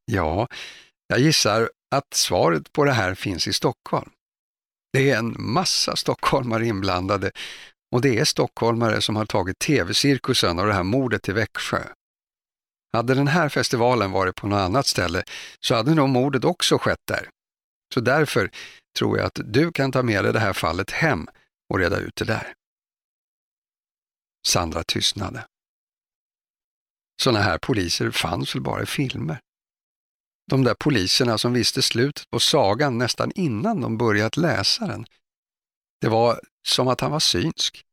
[0.05, 0.47] Ja,
[1.07, 4.11] jag gissar att svaret på det här finns i Stockholm.
[4.93, 7.31] Det är en massa stockholmare inblandade
[7.91, 11.83] och det är stockholmare som har tagit tv-cirkusen och det här mordet i Växjö.
[12.93, 15.23] Hade den här festivalen varit på något annat ställe
[15.59, 17.29] så hade nog mordet också skett där.
[17.93, 18.51] Så därför
[18.97, 21.27] tror jag att du kan ta med dig det här fallet hem
[21.69, 22.53] och reda ut det där.
[24.47, 25.45] Sandra tystnade.
[27.21, 29.39] Sådana här poliser fanns väl bara i filmer.
[30.49, 35.05] De där poliserna som visste slutet på sagan nästan innan de börjat läsa den.
[36.01, 37.83] Det var som att han var synsk.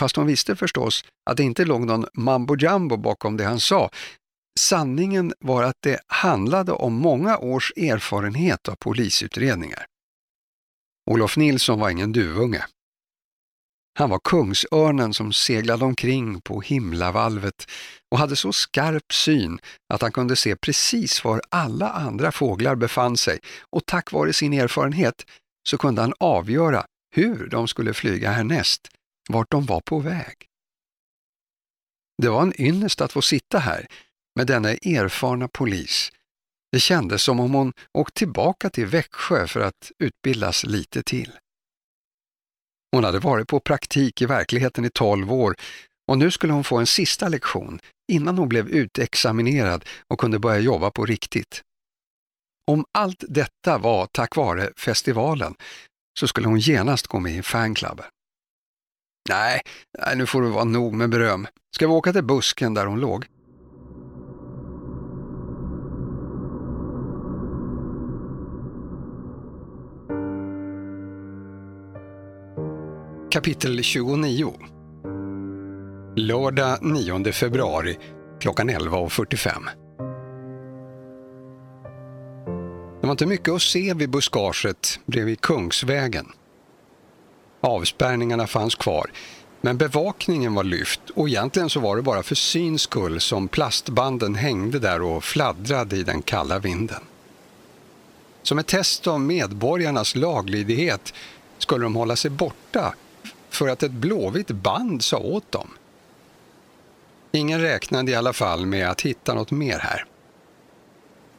[0.00, 3.90] Fast de visste förstås att det inte låg någon mambo jumbo bakom det han sa.
[4.60, 9.86] Sanningen var att det handlade om många års erfarenhet av polisutredningar.
[11.10, 12.64] Olof Nilsson var ingen duvunge.
[13.98, 17.70] Han var kungsörnen som seglade omkring på himlavalvet
[18.10, 19.58] och hade så skarp syn
[19.94, 23.38] att han kunde se precis var alla andra fåglar befann sig
[23.70, 25.26] och tack vare sin erfarenhet
[25.68, 26.84] så kunde han avgöra
[27.14, 28.88] hur de skulle flyga härnäst,
[29.28, 30.34] vart de var på väg.
[32.22, 33.86] Det var en ynnest att få sitta här
[34.36, 36.12] med denna erfarna polis.
[36.72, 41.32] Det kändes som om hon åkt tillbaka till Växjö för att utbildas lite till.
[42.92, 45.54] Hon hade varit på praktik i verkligheten i 12 år
[46.08, 47.80] och nu skulle hon få en sista lektion
[48.12, 51.62] innan hon blev utexaminerad och kunde börja jobba på riktigt.
[52.70, 55.54] Om allt detta var tack vare festivalen
[56.20, 58.06] så skulle hon genast gå med i fanklubben.
[59.28, 59.60] Nej,
[59.98, 61.46] nej, nu får det vara nog med beröm.
[61.76, 63.26] Ska vi åka till busken där hon låg?
[73.30, 74.54] Kapitel 29
[76.16, 77.98] Lördag 9 februari
[78.40, 79.48] klockan 11.45
[83.00, 86.26] Det var inte mycket att se vid buskaget bredvid Kungsvägen.
[87.60, 89.10] Avspärrningarna fanns kvar,
[89.60, 94.34] men bevakningen var lyft och egentligen så var det bara för syns skull som plastbanden
[94.34, 97.02] hängde där och fladdrade i den kalla vinden.
[98.42, 101.14] Som ett test av medborgarnas laglydighet
[101.58, 102.94] skulle de hålla sig borta
[103.50, 105.68] för att ett blåvitt band sa åt dem.
[107.32, 110.04] Ingen räknade i alla fall med att hitta något mer här.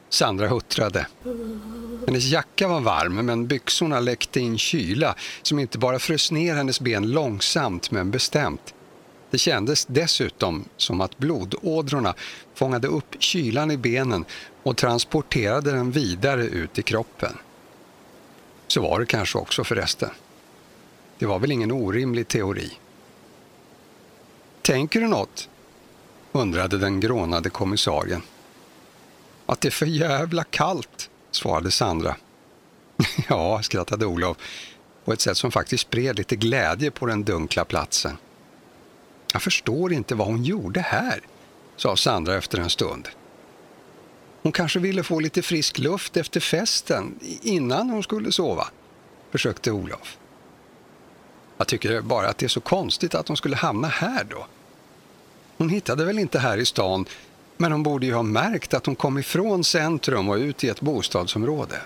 [0.08, 1.06] Sandra huttrade.
[2.06, 6.80] Hennes jacka var varm men byxorna läckte in kyla som inte bara frös ner hennes
[6.80, 8.74] ben långsamt men bestämt.
[9.30, 12.14] Det kändes dessutom som att blodådrorna
[12.54, 14.24] fångade upp kylan i benen
[14.62, 17.38] och transporterade den vidare ut i kroppen.
[18.66, 20.10] Så var det kanske också förresten.
[21.20, 22.72] Det var väl ingen orimlig teori.
[24.62, 25.48] Tänker du något?
[26.32, 28.22] undrade den grånade kommissarien.
[29.46, 32.16] Att det är för jävla kallt, svarade Sandra.
[33.28, 34.36] ja, skrattade Olof
[35.04, 38.16] på ett sätt som faktiskt spred lite glädje på den dunkla platsen.
[39.32, 41.20] Jag förstår inte vad hon gjorde här,
[41.76, 43.08] sa Sandra efter en stund.
[44.42, 48.68] Hon kanske ville få lite frisk luft efter festen innan hon skulle sova,
[49.30, 50.19] försökte Olof.
[51.60, 54.46] Jag tycker bara att det är så konstigt att hon skulle hamna här då.
[55.58, 57.04] Hon hittade väl inte här i stan,
[57.56, 60.80] men hon borde ju ha märkt att hon kom ifrån centrum och ut i ett
[60.80, 61.80] bostadsområde.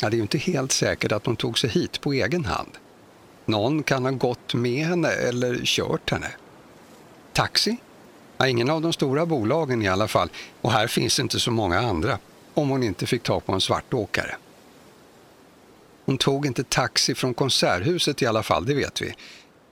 [0.00, 2.70] Ja, det är ju inte helt säkert att hon tog sig hit på egen hand.
[3.44, 6.30] Någon kan ha gått med henne eller kört henne.
[7.32, 7.76] Taxi?
[8.38, 10.30] Ja, ingen av de stora bolagen i alla fall.
[10.60, 12.18] Och här finns inte så många andra,
[12.54, 14.36] om hon inte fick tag på en svartåkare.
[16.04, 19.14] Hon tog inte taxi från konserthuset i alla fall, det vet vi.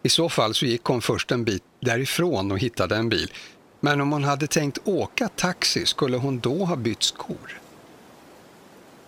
[0.02, 3.32] I så fall så gick hon först en bit därifrån och hittade en bil.
[3.80, 7.60] Men om hon hade tänkt åka taxi skulle hon då ha bytt skor.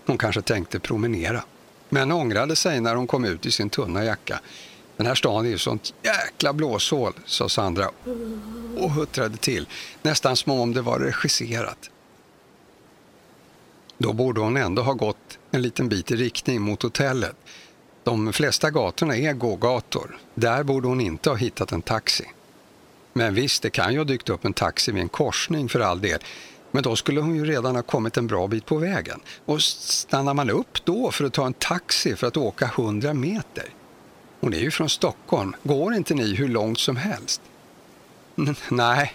[0.07, 1.45] Hon kanske tänkte promenera,
[1.89, 4.41] men ångrade sig när hon kom ut i sin tunna jacka.
[4.97, 7.91] Den här stan är ju sånt jäkla blåshål, sa Sandra
[8.77, 9.69] och huttrade till,
[10.03, 11.91] nästan som om det var regisserat.
[13.99, 17.37] Då borde hon ändå ha gått en liten bit i riktning mot hotellet.
[18.05, 20.19] De flesta gatorna är gågator.
[20.35, 22.25] Där borde hon inte ha hittat en taxi.
[23.13, 26.01] Men visst, det kan ju ha dykt upp en taxi vid en korsning för all
[26.01, 26.19] del.
[26.71, 29.21] Men då skulle hon ju redan ha kommit en bra bit på vägen.
[29.45, 33.65] Och stannar man upp då för att ta en taxi för att åka 100 meter?
[34.41, 35.57] Hon är ju från Stockholm.
[35.63, 37.41] Går inte ni hur långt som helst?
[38.39, 39.13] N nej,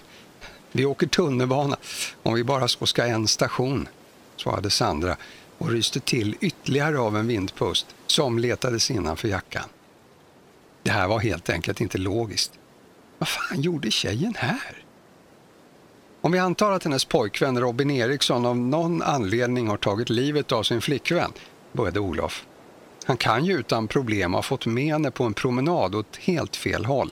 [0.71, 1.78] vi åker tunnelbana
[2.23, 3.88] om vi bara ska en station,
[4.36, 5.17] svarade Sandra
[5.58, 9.63] och ryste till ytterligare av en vindpust som letades innanför jackan.
[10.84, 12.52] Det här var helt enkelt inte logiskt.
[13.17, 14.84] Vad fan gjorde tjejen här?
[16.22, 20.63] Om vi antar att hennes pojkvän Robin Eriksson av någon anledning har tagit livet av
[20.63, 21.32] sin flickvän,
[21.72, 22.46] började Olof.
[23.06, 26.86] Han kan ju utan problem ha fått med henne på en promenad åt helt fel
[26.86, 27.12] håll.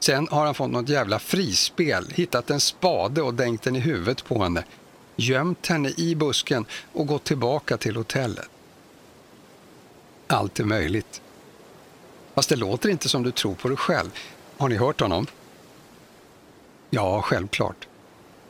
[0.00, 4.24] Sen har han fått något jävla frispel, hittat en spade och dängt den i huvudet
[4.24, 4.64] på henne
[5.16, 8.48] gömt henne i busken och gått tillbaka till hotellet.
[10.26, 11.22] Allt är möjligt.
[12.34, 14.10] Fast det låter inte som du tror på dig själv.
[14.56, 15.26] Har ni hört honom?
[16.90, 17.88] Ja, självklart.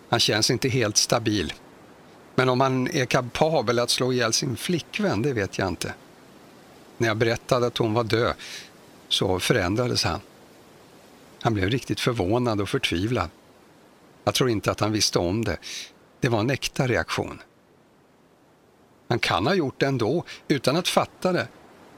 [0.09, 1.53] Han känns inte helt stabil.
[2.35, 5.95] Men om han är kapabel att slå ihjäl sin flickvän, det vet jag inte.
[6.99, 8.35] När jag berättade att hon var död
[9.09, 10.21] så förändrades han.
[11.43, 13.31] Han blev riktigt förvånad och förtvivlad.
[14.25, 15.57] Jag tror inte att han visste om det.
[16.23, 17.43] Det var en äkta reaktion.
[19.09, 21.49] Han kan ha gjort det ändå, utan att fatta det.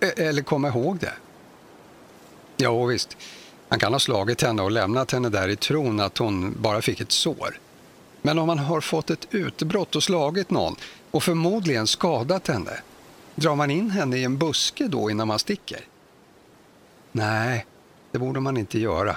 [0.00, 1.12] E- eller komma ihåg det.
[2.56, 3.16] Ja, visst.
[3.68, 7.00] Han kan ha slagit henne och lämnat henne där i tron att hon bara fick
[7.00, 7.58] ett sår.
[8.22, 10.76] Men om han har fått ett utbrott och slagit någon
[11.10, 12.80] och förmodligen skadat henne,
[13.34, 15.80] drar man in henne i en buske då innan man sticker?
[17.12, 17.66] Nej,
[18.10, 19.16] det borde man inte göra.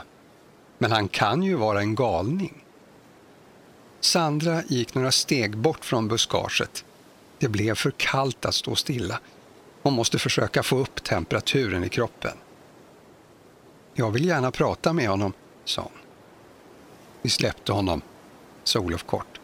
[0.77, 2.63] Men han kan ju vara en galning.
[3.99, 6.85] Sandra gick några steg bort från buskaget.
[7.39, 9.19] Det blev för kallt att stå stilla.
[9.81, 12.37] Hon måste försöka få upp temperaturen i kroppen.
[13.93, 15.33] Jag vill gärna prata med honom,
[15.65, 15.91] sa hon.
[17.21, 18.01] Vi släppte honom,
[18.63, 19.39] sa Olof kort.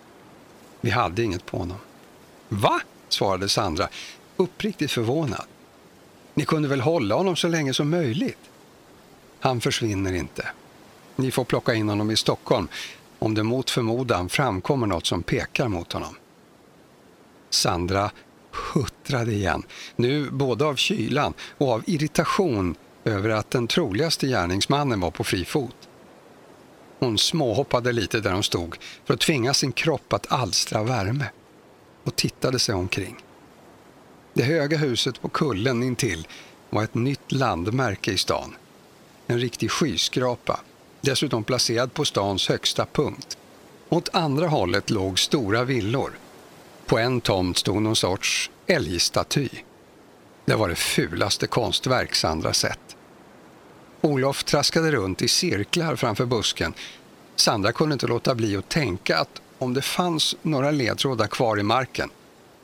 [0.82, 1.78] Vi hade inget på honom.
[2.50, 2.82] Va?
[3.10, 3.90] svarade Sandra,
[4.38, 5.46] uppriktigt förvånad.
[6.34, 8.50] Ni kunde väl hålla honom så länge som möjligt?
[9.40, 10.48] Han försvinner inte.
[11.16, 12.68] Ni får plocka in honom i Stockholm
[13.24, 16.16] om det mot förmodan framkommer något som pekar mot honom.
[17.50, 18.12] Sandra
[18.74, 19.64] huttrade igen,
[19.96, 25.46] nu både av kylan och av irritation över att den troligaste gärningsmannen var på fri
[25.46, 25.76] fot.
[27.00, 31.26] Hon småhoppade lite där hon stod för att tvinga sin kropp att alstra värme
[32.04, 33.16] och tittade sig omkring.
[34.34, 36.28] Det höga huset på kullen intill
[36.70, 38.56] var ett nytt landmärke i stan.
[39.28, 40.60] En riktig skyskrapa,
[41.04, 43.38] dessutom placerad på stans högsta punkt.
[43.90, 46.12] Åt andra hållet låg stora villor.
[46.86, 49.50] På en tomt stod någon sorts älgstaty.
[50.46, 52.96] Det var det fulaste konstverk Sandra sett.
[54.02, 56.74] Olof traskade runt i cirklar framför busken.
[57.36, 61.64] Sandra kunde inte låta bli att tänka att om det fanns några ledtrådar kvar i
[61.64, 62.10] marken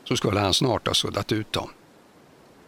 [0.03, 1.69] så skulle han snart ha suddat ut dem.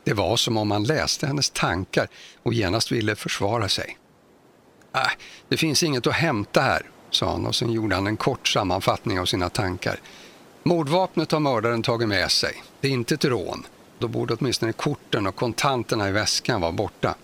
[0.03, 2.07] Det var som om han läste hennes tankar
[2.43, 3.97] och genast ville försvara sig.
[4.93, 5.01] Äh,
[5.47, 9.19] det finns inget att hämta här, sa han och sen gjorde han en kort sammanfattning
[9.19, 9.99] av sina tankar.
[10.63, 12.63] Mordvapnet har mördaren tagit med sig.
[12.79, 13.65] Det är inte ett rån.
[13.99, 17.15] Då borde åtminstone korten och kontanterna i väskan vara borta.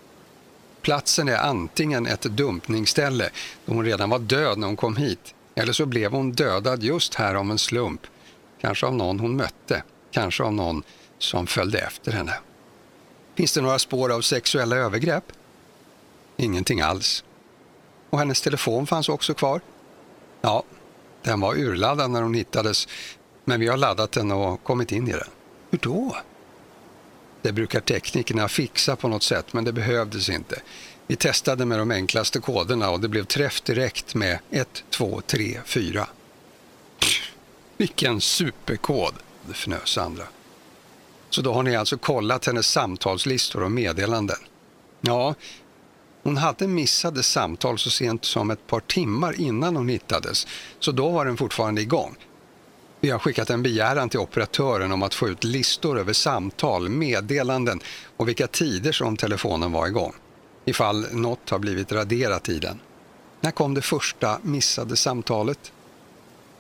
[0.82, 3.30] Platsen är antingen ett dumpningsställe
[3.66, 7.16] då hon redan var död när hon kom hit eller så blev hon dödad just
[7.16, 8.02] här av en slump.
[8.62, 10.84] Kanske av någon hon mötte, kanske av någon
[11.18, 12.34] som följde efter henne.
[13.36, 15.24] Finns det några spår av sexuella övergrepp?
[16.38, 17.24] Ingenting alls.
[18.10, 19.62] Och hennes telefon fanns också kvar?
[20.42, 20.64] Ja,
[21.24, 22.88] den var urladdad när hon hittades,
[23.46, 25.28] men vi har laddat den och kommit in i den.
[25.70, 26.18] Hur då?
[27.42, 30.62] Det brukar teknikerna fixa på något sätt, men det behövdes inte.
[31.08, 35.60] Vi testade med de enklaste koderna och det blev träff direkt med 1, 2, 3,
[35.66, 36.08] 4.
[37.78, 39.14] Vilken superkod,
[39.52, 40.24] fnös Sandra.
[41.30, 44.38] Så då har ni alltså kollat hennes samtalslistor och meddelanden?
[45.02, 45.36] Ja,
[46.28, 50.48] hon hade missade samtal så sent som ett par timmar innan hon hittades,
[50.80, 52.16] så då var den fortfarande igång.
[53.00, 57.80] Vi har skickat en begäran till operatören om att få ut listor över samtal, meddelanden
[58.18, 60.14] och vilka tider som telefonen var igång.
[60.66, 62.80] Ifall något har blivit raderat i den.
[63.42, 65.72] När kom det första missade samtalet?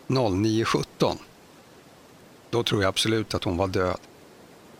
[0.07, 1.17] 09.17.
[2.49, 3.99] Då tror jag absolut att hon var död.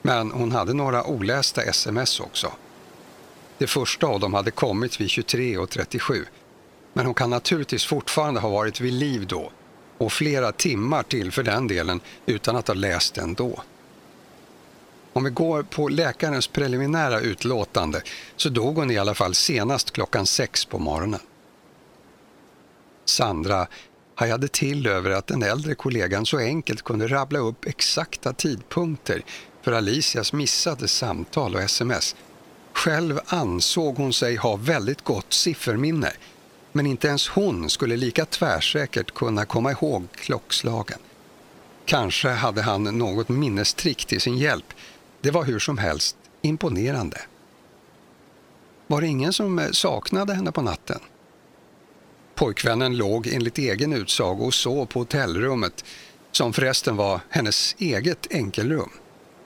[0.02, 2.52] Men hon hade några olästa sms också.
[3.58, 6.26] Det första av dem hade kommit vid 23.37.
[6.94, 9.52] Men hon kan naturligtvis fortfarande ha varit vid liv då
[9.98, 13.62] och flera timmar till för den delen utan att ha läst den då.
[15.14, 18.02] Om vi går på läkarens preliminära utlåtande
[18.36, 21.20] så dog hon i alla fall senast klockan sex på morgonen.
[23.06, 23.68] Sandra
[24.16, 29.22] hajade till över att den äldre kollegan så enkelt kunde rabbla upp exakta tidpunkter
[29.62, 32.16] för Alicias missade samtal och sms.
[32.78, 36.12] Själv ansåg hon sig ha väldigt gott sifferminne
[36.72, 41.00] men inte ens hon skulle lika tvärsäkert kunna komma ihåg klockslagen.
[41.86, 44.74] Kanske hade han något minnestrick till sin hjälp.
[45.22, 47.22] Det var hur som helst imponerande.
[48.88, 51.00] Var det ingen som eh, saknade henne på natten?
[52.36, 55.86] Pojkvännen låg enligt egen utsago och sov på hotellrummet
[56.32, 58.90] som förresten var hennes eget enkelrum.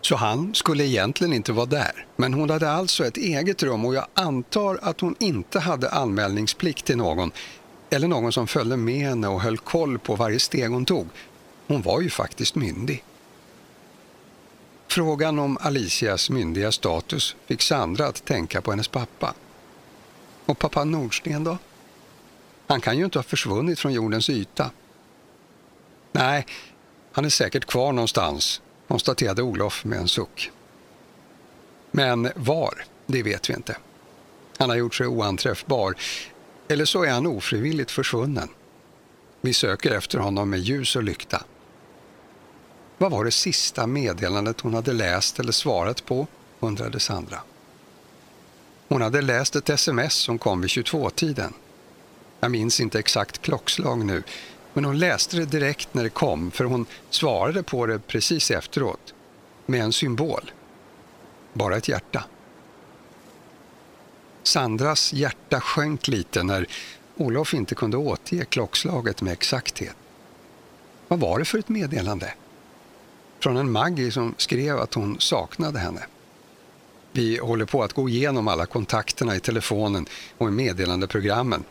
[0.02, 2.06] Så han skulle egentligen inte vara där.
[2.16, 6.86] Men hon hade alltså ett eget rum och jag antar att hon inte hade anmälningsplikt
[6.86, 7.32] till någon
[7.89, 11.08] eller någon som följde med henne och höll koll på varje steg hon tog.
[11.68, 13.04] Hon var ju faktiskt myndig.
[14.88, 19.34] Frågan om Alicias myndiga status fick Sandra att tänka på hennes pappa.
[20.45, 21.58] Och pappa Nordsten då?
[22.68, 24.72] Han kan ju inte ha försvunnit från jordens yta.
[26.12, 26.45] Nej,
[27.12, 28.62] han är säkert kvar någonstans
[28.92, 30.52] konstaterade Olof med en suck.
[31.92, 33.78] Men var, det vet vi inte.
[34.58, 35.96] Han har gjort sig oanträffbar,
[36.68, 38.50] eller så är han ofrivilligt försvunnen.
[39.42, 41.44] Vi söker efter honom med ljus och lykta.
[42.98, 46.28] Vad var det sista meddelandet hon hade läst eller svarat på,
[46.60, 47.39] undrade Sandra.
[48.88, 51.54] Hon hade läst ett sms som kom vid 22-tiden.
[52.39, 54.24] Jag minns inte exakt klockslag nu,
[54.74, 59.13] men hon läste det direkt när det kom för hon svarade på det precis efteråt
[59.65, 60.51] med en symbol.
[61.53, 62.24] Bara ett hjärta.
[64.43, 66.67] Sandras hjärta sjönk lite när
[67.15, 69.95] Olof inte kunde återge klockslaget med exakthet.
[71.07, 72.34] Vad var det för ett meddelande?
[73.39, 76.01] Från en Maggie som skrev att hon saknade henne.
[77.11, 80.05] Vi håller på att gå igenom alla kontakterna i telefonen
[80.38, 81.63] och i meddelandeprogrammen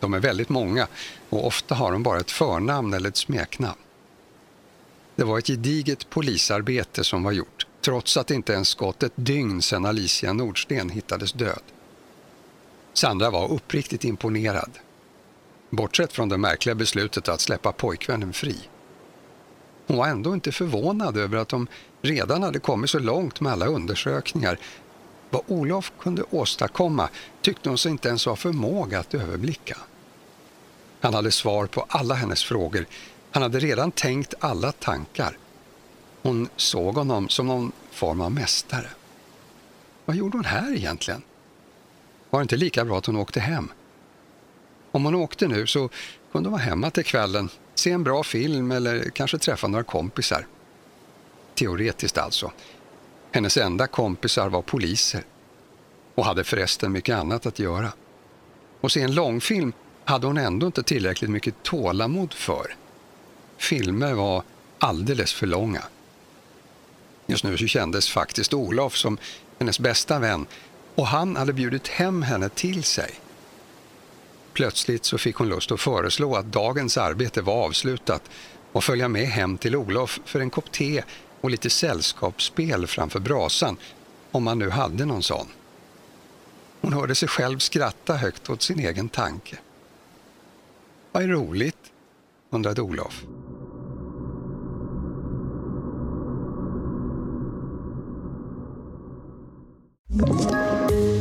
[0.00, 0.86] de är väldigt många
[1.28, 3.78] och ofta har de bara ett förnamn eller ett smeknamn.
[5.16, 9.12] Det var ett gediget polisarbete som var gjort, trots att det inte ens gått ett
[9.14, 11.62] dygn sedan Alicia Nordsten hittades död.
[12.92, 14.70] Sandra var uppriktigt imponerad.
[15.70, 18.56] Bortsett från det märkliga beslutet att släppa pojkvännen fri.
[19.86, 21.66] Hon var ändå inte förvånad över att de
[22.02, 24.58] redan hade kommit så långt med alla undersökningar.
[25.30, 27.08] Vad Olof kunde åstadkomma
[27.42, 29.76] tyckte hon sig inte ens ha förmåga att överblicka.
[31.00, 32.86] Han hade svar på alla hennes frågor.
[33.30, 35.38] Han hade redan tänkt alla tankar.
[36.22, 38.86] Hon såg honom som någon form av mästare.
[40.04, 41.22] Vad gjorde hon här egentligen?
[42.30, 43.68] Var det inte lika bra att hon åkte hem?
[44.92, 45.88] Om hon åkte nu så
[46.32, 50.46] kunde hon vara hemma till kvällen, se en bra film eller kanske träffa några kompisar.
[51.54, 52.52] Teoretiskt alltså.
[53.32, 55.24] Hennes enda kompisar var poliser
[56.14, 57.92] och hade förresten mycket annat att göra.
[58.80, 59.72] Och se en långfilm
[60.10, 62.74] hade hon ändå inte tillräckligt mycket tålamod för.
[63.58, 64.42] Filmer var
[64.78, 65.82] alldeles för långa.
[67.26, 69.18] Just nu så kändes faktiskt Olof som
[69.58, 70.46] hennes bästa vän
[70.94, 73.10] och han hade bjudit hem henne till sig.
[74.52, 78.22] Plötsligt så fick hon lust att föreslå att dagens arbete var avslutat
[78.72, 81.02] och följa med hem till Olof för en kopp te
[81.40, 83.76] och lite sällskapsspel framför brasan,
[84.30, 85.46] om man nu hade någon sån.
[86.80, 89.58] Hon hörde sig själv skratta högt åt sin egen tanke.
[91.12, 91.76] Vad är roligt?
[92.52, 93.24] undrade Olof.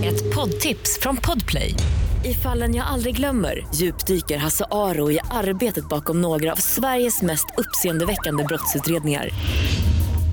[0.04, 1.76] Ett poddtips från Podplay.
[2.26, 7.46] I fallen jag aldrig glömmer djupdyker Hasse Aro i arbetet bakom några av Sveriges mest
[7.58, 9.30] uppseendeväckande brottsutredningar.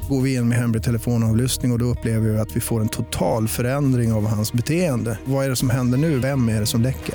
[0.09, 2.89] Går vi in med hemlig telefonavlyssning och, och då upplever vi att vi får en
[2.89, 5.19] total förändring av hans beteende.
[5.25, 6.19] Vad är det som händer nu?
[6.19, 7.15] Vem är det som läcker?